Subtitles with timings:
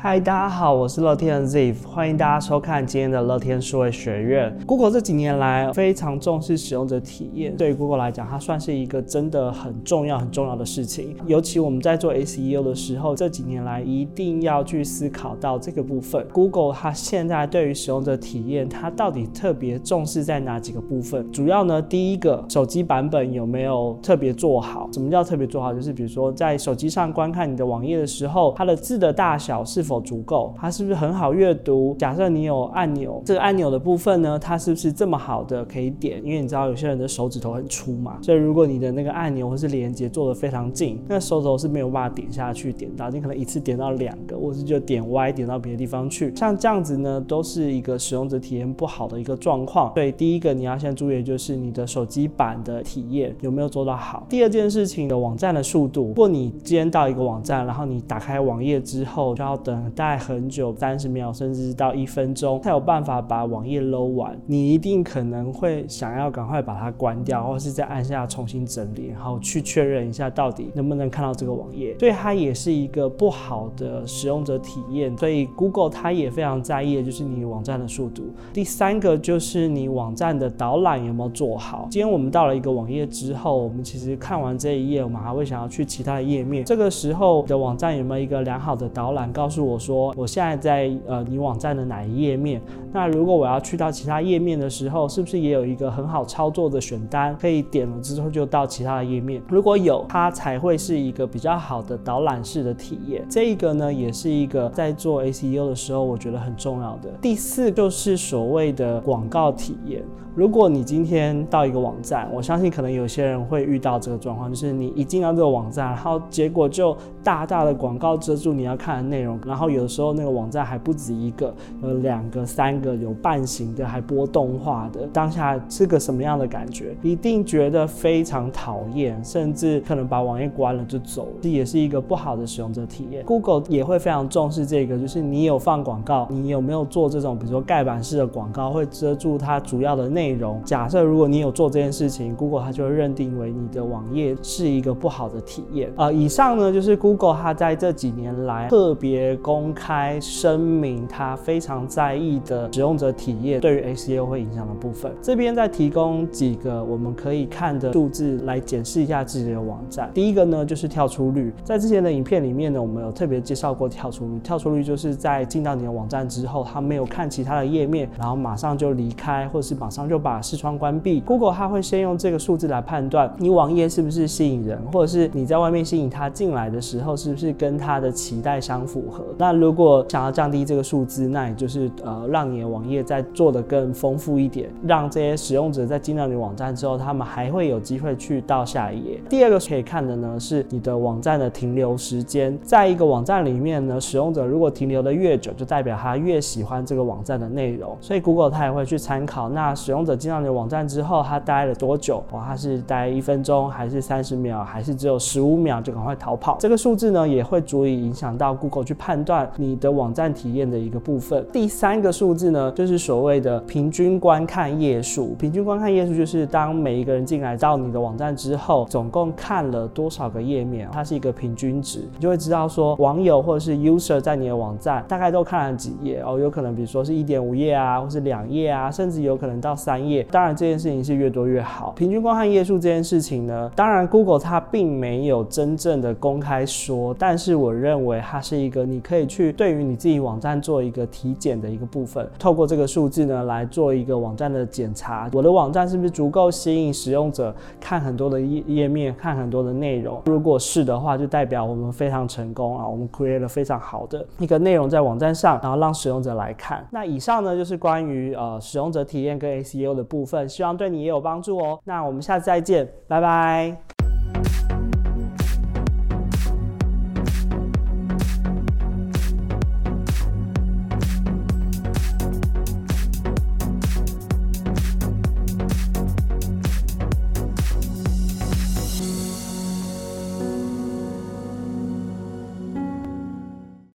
[0.00, 4.56] 嗨，大家好，我是乐天的 Ziv，欢迎大家收看今天的乐天数位学院。
[4.64, 11.16] Google 这几年来非常重视使用者体验，对于 Google 来讲，它算是一个真的很重要、很重要的事情。
[11.26, 16.24] 尤其我们在做 SEO 的时候，这几年来一定要去思考到这个部分。
[16.32, 21.28] Google 它现在对于使用者体验，它到底特别重视在哪几个部分？
[21.32, 24.88] 主要呢，第一个，手机版本有没有特别做好？
[24.92, 25.74] 什么叫特别做好？
[25.74, 30.54] 就是比如说在手机上观看你的网页的时候，它的字的大小是否足够？
[30.58, 31.96] 它是不是很好阅读？
[31.98, 36.20] 假设你有按钮，这个按钮的部分呢，它是不是这么好的可以点？
[36.24, 46.34] 因为你知道有些人的手指头很粗嘛，所以如果你的那个按钮或是连接做的非常近，那手指头是没有办法点下去点到，你可能一次点到两个，或是就点歪点到别的地方去。
[46.36, 49.92] 像这样子呢，都是一个使用者体验不好的一个状况。
[49.94, 54.26] 所以第一个你要先注意的就是你的手机版的体验有没有做到好。
[54.28, 60.18] 第二件事情的网站的速度，如果你今天到一个网站，然后你打开网页之后就要等等待。
[60.18, 71.96] 很久，三十秒甚至到一分钟才有办法把网页搂完，你一定可能会想要赶快把它关掉，或是再按下重新整理，然后去确认一下到底能不能看到这个网页。
[71.98, 75.16] 所以它也是一个不好的使用者体验。
[75.16, 78.24] 所以 Google 它也非常在意的就是你网站的速度。
[78.52, 81.88] 第三个就是你网站的导览有没有做好。
[81.90, 86.64] 今天我们到了一个网页之后，我们其实看完这一页，我们还会想要去其他的页面。
[86.64, 90.14] 这个时候的网站有没有一个良好的导览，告诉我我说。
[90.16, 92.60] 我现在在呃你网站的哪一页面？
[92.92, 99.42] 那如果我要去到其他页面的时候，是不是也有一个很好操作的选单，可以点了之后就到其他的页面？
[99.48, 103.24] 如果有，它才会是一个比较好的导览式的体验。
[103.28, 107.10] 这一个呢，也是一个在做 SEO 的时候，我觉得很重要的。
[107.20, 110.02] 第四就是所谓的广告体验。
[110.38, 126.96] 如果你今天到一个网站，我相信可能有些人会遇到这个状况，就是你一进到这个网站，然后结果就大大的广告遮住你要看的内容，然后有时候那个网站还不止一个，有两个、三个，有半形的，还播动画的，当下是个什么样的感觉？
[127.02, 133.24] 一定觉得非常讨厌，甚至可能把网页关了就走了，这也是一个不好的使用者体验。
[133.24, 140.27] Google 也会非常重视这个，就是你有放广告，你有没有做这种，比如说盖板式的广告，会遮住它主要的内。
[140.28, 145.90] 内容假设如果你有做这件事情，Google 它就会认定为你的网页是一个不好的体验。
[145.96, 155.10] 呃，以上呢就是 Google 它在这几年来特别公开声明，它非常在意的使用者体验对于 SEO 会影响的部分。
[155.22, 160.10] 这边再提供几个我们可以看的数字来检视一下自己的网站。
[160.12, 164.38] 第一个呢就是跳出率，在之前的影片里面呢，我们有特别介绍过跳出率。
[164.40, 170.17] 跳出率就是在进到你的网站之后，它没有看其他的页面，然后马上就离开，或者是马上就。
[170.18, 179.24] 把视窗关闭，Google 它会先用这个数字来判断你网页是不是吸引人，或者是你在外面吸引他进来的时候是不是跟他的期待相符合。
[179.36, 189.20] 那如果想要降低这个数字，那也就是呃让你的网页再做得更丰富一点，让这些使用者在进到你网站之后，他们还会有机会去到下一页。
[189.28, 200.18] 第二个可以看的呢是你的网站的停留时间，在一个网站里面呢，使用者如果停留的越久，就代表他越喜欢这个网站的内容，所以 Google 它也会去参考那使用者。
[200.18, 202.22] 进到你的网站之后，他待了多久？
[202.32, 206.56] 哦，他是待一分钟，还是三十秒，还是只有十五秒就赶快逃跑？
[206.58, 211.46] 这个数字呢，也会足以影响到 Google 去判断你的网站体验的一个部分。
[211.52, 215.36] 第三个数字呢，就是所谓的平均观看页数。
[215.38, 230.22] 平均观看页数就是当每一个人进来到你的网站之后，总共看了多少个页面，它是一个平均值，你就会知道说网友或者是 user 在你的网站大概都看了几页哦，有可能比如说是一点五页啊，或是两页啊，甚至有可能到三页。
[230.30, 231.94] 当然，这件事情是越多越好。
[231.96, 242.28] 平均观看页数这件事情呢，当然 Google 它并没有真正的公开说，但是我认为它是一个你可以去对于你自己网站做一个体检的一个部分。
[242.38, 250.20] 透过这个数字呢，来做一个网站的检查，我的网站是不是足够吸引使用者看很多的页页面，看很多的内容？
[250.26, 256.86] 如果是的话，就代表我们非常成功啊，我们 create 了非常好的一个内容在网站上，然后让使用者来看。
[256.90, 261.78] 那以上呢，就是关于呃使用者体验跟 AC 也有的部分，希望对你也有帮助哦。
[261.84, 263.97] 那我们下次再见，拜拜。